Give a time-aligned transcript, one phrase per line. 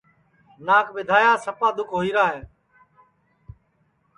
[0.65, 2.41] ناک ٻیدھایا سپا دُؔکھ ہوئیرا ہے